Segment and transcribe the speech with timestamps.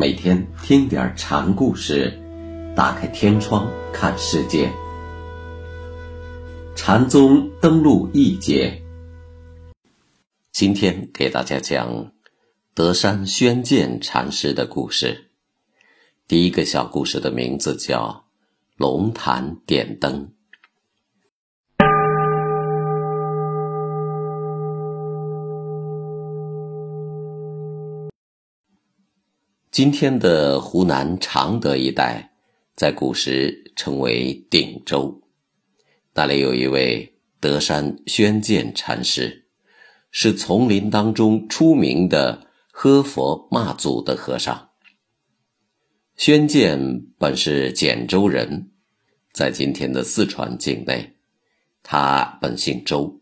[0.00, 2.18] 每天听点禅故事，
[2.74, 4.72] 打开天窗看世界。
[6.74, 8.80] 禅宗登陆一节，
[10.52, 12.12] 今天给大家讲
[12.72, 15.32] 德山宣鉴禅师的故事。
[16.26, 18.24] 第一个小故事的名字叫
[18.78, 20.28] 《龙潭点灯》。
[29.70, 32.32] 今天的湖南常德一带，
[32.74, 35.22] 在古时称为鼎州。
[36.12, 39.46] 那里有一位德山宣鉴禅师，
[40.10, 44.70] 是丛林当中出名的喝佛骂祖的和尚。
[46.16, 48.72] 宣鉴本是简州人，
[49.32, 51.14] 在今天的四川境内。
[51.84, 53.20] 他本姓周，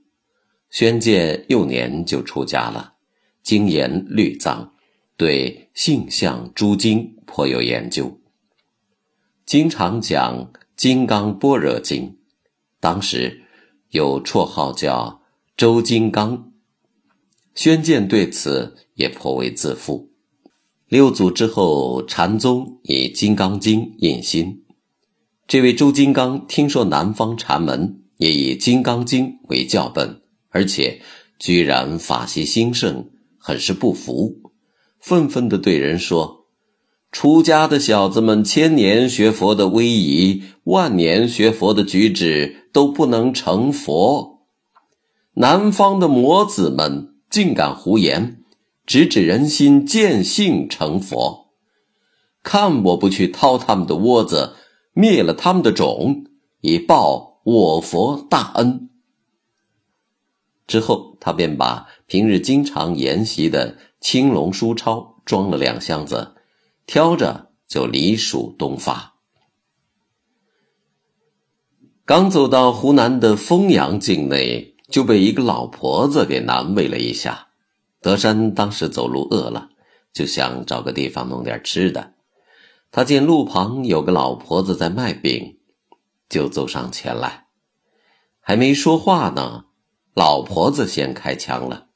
[0.71, 2.95] 宣鉴幼年就出家了，
[3.43, 4.73] 精研律藏。
[5.19, 8.21] 对性相诸经颇有研究，
[9.45, 10.45] 经常讲
[10.77, 12.05] 《金刚般若经》，
[12.79, 13.43] 当时
[13.91, 15.21] 有绰号叫
[15.57, 16.53] “周金刚”。
[17.53, 20.09] 宣鉴对此也颇为自负。
[20.87, 24.63] 六祖之后，禅宗以《金刚经》印心，
[25.49, 31.03] 这位周金刚听说南方禅门也以《金刚经》为教本，而且
[31.41, 34.48] 居然法喜兴盛，很是不服。
[35.01, 36.47] 愤愤地对人说
[37.11, 44.41] ：“出家的小子们，千年学佛的威仪，万年学佛的举止，都不能成佛。
[45.35, 48.43] 南方的魔子们竟敢胡言，
[48.85, 51.53] 直指人心，见性成佛。
[52.43, 54.55] 看我不去掏他们的窝子，
[54.93, 56.25] 灭了他们的种，
[56.61, 58.91] 以报我佛大恩。”
[60.67, 63.79] 之后，他便把平日经常研习的。
[64.01, 66.37] 青龙书钞装了两箱子，
[66.87, 69.15] 挑着就离蜀东发。
[72.05, 77.49] 刚走到湖南的丰阳境内，就被一个老婆子给难为了一下。
[78.01, 79.69] 德山当时走路饿了，
[80.13, 82.15] 就想找个地方弄点吃的。
[82.91, 85.59] 他见路旁有个老婆子在卖饼，
[86.29, 87.49] 就走上前来。
[88.41, 89.67] 还没说话呢，
[90.15, 91.88] 老婆子先开枪了。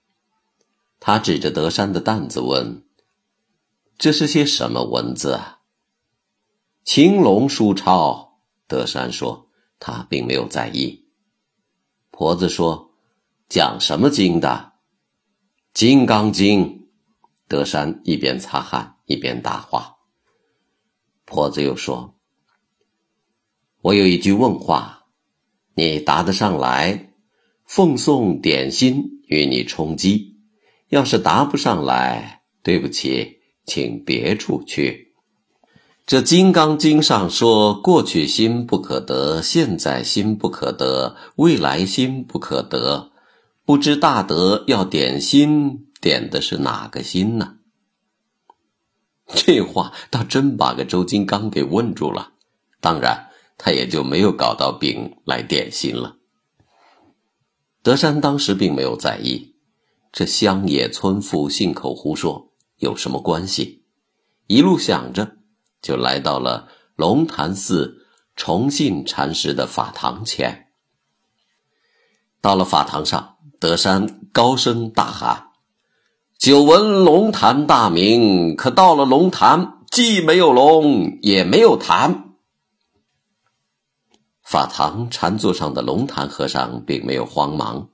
[1.04, 2.84] 他指着德山的担子问
[3.98, 5.58] ：“这是些什么文字啊？”
[6.86, 8.38] 青龙书抄。
[8.68, 9.48] 德山说
[9.80, 11.08] ：“他并没有在意。”
[12.12, 12.92] 婆子说
[13.50, 14.74] ：“讲什么经的？”
[15.74, 16.64] 《金刚经》。
[17.48, 19.96] 德山一边擦汗一边答话。
[21.24, 22.14] 婆子又说
[23.82, 25.06] ：“我有一句问话，
[25.74, 27.12] 你答得上来，
[27.64, 30.30] 奉送点心与你充饥。”
[30.92, 35.14] 要是答不上来，对不起，请别处去。
[36.04, 43.10] 这《金刚经》上说：“过去心不可得，现在心不可得，未来心不可得。”
[43.64, 47.54] 不知大德要点心，点的是哪个心呢？
[49.28, 52.32] 这话倒真把个周金刚给问住了。
[52.82, 56.16] 当然，他也就没有搞到饼来点心了。
[57.82, 59.51] 德山当时并没有在意。
[60.12, 63.86] 这乡野村妇信口胡说有什么关系？
[64.46, 65.38] 一路想着，
[65.80, 68.06] 就来到了龙潭寺
[68.36, 70.66] 崇信禅师的法堂前。
[72.42, 75.46] 到了法堂上，德山高声大喊
[76.38, 82.34] ：“久闻龙潭大名，可到了龙潭，既没有龙，也没有潭。”
[84.44, 87.88] 法堂禅座上的龙潭和尚并没有慌忙，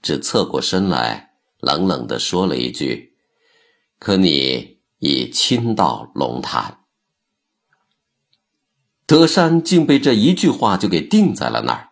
[0.00, 1.27] 只侧过身来。
[1.58, 3.16] 冷冷地说了一句
[3.98, 6.80] ：“可你已亲到龙潭。”
[9.06, 11.90] 德山竟被这一句话就给定在了那儿。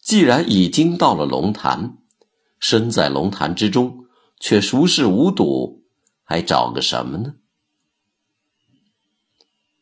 [0.00, 1.98] 既然已经到了龙潭，
[2.58, 4.06] 身在龙潭之中，
[4.40, 5.84] 却熟视无睹，
[6.22, 7.34] 还找个什么呢？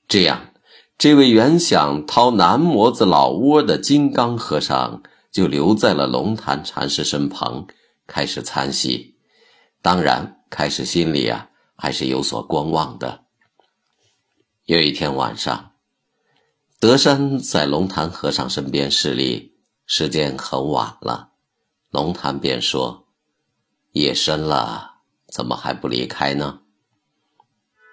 [0.06, 0.52] 这样，
[0.98, 7.66] 这位原想掏南模子老窝的金刚和尚，就留在了龙潭禅师身旁。
[8.12, 9.16] 开始参戏，
[9.80, 13.24] 当然开始心里啊还是有所观望的。
[14.66, 15.72] 有一天晚上，
[16.78, 19.56] 德山在龙潭和尚身边侍立，
[19.86, 21.30] 时间很晚了，
[21.88, 23.08] 龙潭便说
[23.92, 24.96] ：“夜深了，
[25.28, 26.60] 怎么还不离开呢？”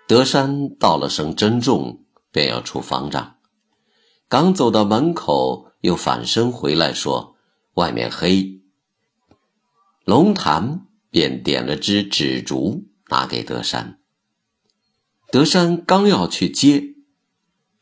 [0.05, 3.37] 德山道了声珍重，便要出方丈，
[4.27, 7.37] 刚走到门口，又返身回来说
[7.75, 8.58] ：“外面黑。”
[10.09, 13.99] 龙潭便点了支纸烛，拿给德山。
[15.29, 16.95] 德山刚要去接，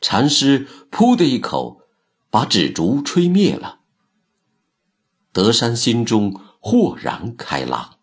[0.01, 1.83] 禅师“噗”的一口
[2.29, 3.79] 把纸烛吹灭了。
[5.31, 7.99] 德山心中豁然开朗。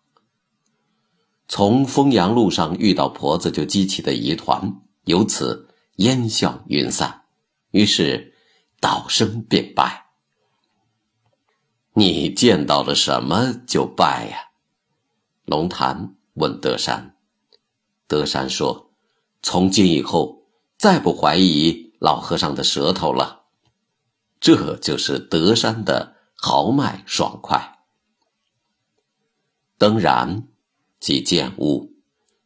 [1.47, 5.67] 从丰阳路上遇到婆子就激起的疑团，由此
[5.97, 7.25] 烟消云散。
[7.69, 8.33] 于是
[8.79, 10.04] 道声便拜。
[11.97, 14.51] 你见到了什么就拜呀？
[15.45, 17.15] 龙潭问德山。
[18.07, 18.91] 德山说
[19.41, 20.43] ：“从今以后，
[20.77, 23.45] 再不怀疑老和尚的舌头了。”
[24.41, 27.79] 这就是德山的豪迈爽快。
[29.77, 30.47] 灯燃。
[30.97, 31.93] 即见物，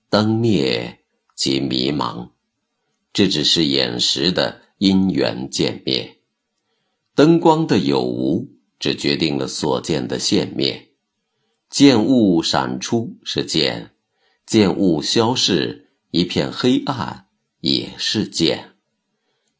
[0.09, 2.31] 灯灭即迷茫，
[3.13, 6.19] 这只是眼识的因缘渐灭。
[7.15, 10.93] 灯光的有无，只决定了所见的现灭。
[11.69, 13.91] 见物闪出是见，
[14.45, 17.27] 见物消逝一片黑暗
[17.59, 18.71] 也是见。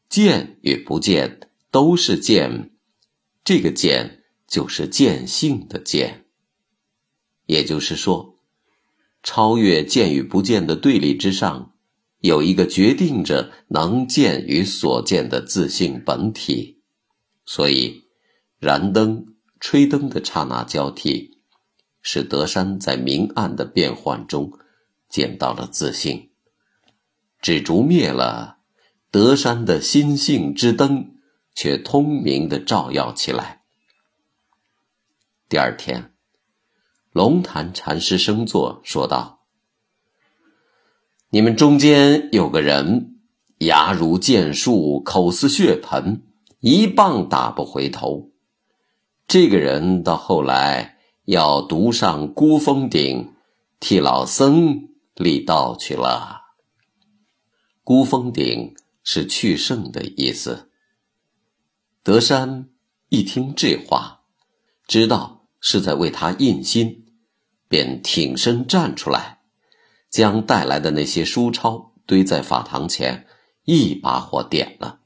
[0.08, 1.38] 见与不见
[1.70, 2.70] 都是见，
[3.44, 6.24] 这个见就是见性的见。
[7.46, 8.30] 也就是说。
[9.22, 11.74] 超越见与不见的对立之上，
[12.20, 16.80] 有一个决定着能见与所见的自性本体。
[17.44, 18.04] 所以，
[18.60, 21.38] 燃灯、吹灯的刹那交替，
[22.02, 24.52] 使德山在明暗的变幻中
[25.08, 26.30] 见到了自信。
[27.40, 28.58] 纸烛灭了，
[29.10, 31.16] 德山的心性之灯
[31.54, 33.62] 却通明的照耀起来。
[35.48, 36.14] 第二天。
[37.12, 39.40] 龙潭禅师升座说道
[41.30, 43.18] ：“你们中间有个人，
[43.58, 46.22] 牙如剑树，口似血盆，
[46.60, 48.29] 一棒打不回头。
[49.30, 53.32] 这个人到后来要独上孤峰顶，
[53.78, 56.40] 替老僧立道去了。
[57.84, 58.74] 孤峰顶
[59.04, 60.72] 是去圣的意思。”
[62.02, 62.70] 德山
[63.10, 64.22] 一听这话，
[64.88, 65.46] 知道。
[65.60, 67.04] 是在为他印心，
[67.68, 69.42] 便挺身站出来，
[70.08, 73.26] 将带来的那些书抄堆在法堂前，
[73.64, 75.00] 一把火点了，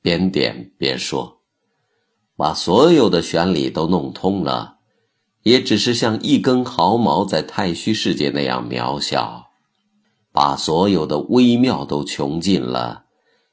[0.00, 1.42] 边点边说
[2.36, 4.78] ：“把所有的玄理都弄通了，
[5.42, 9.50] 也只是像一根毫毛在太虚世界那样渺小；
[10.32, 13.04] 把所有的微妙都穷尽了，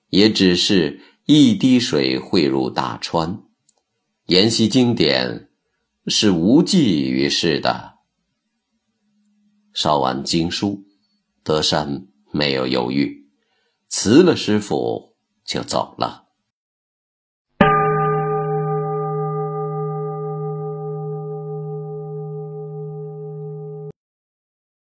[0.10, 3.44] 也只是一滴水汇入大川。
[4.28, 5.48] 研习经典。”
[6.08, 8.00] 是无济于事的。
[9.72, 10.84] 烧完经书，
[11.44, 13.30] 德山没有犹豫，
[13.88, 16.21] 辞了师傅就走了。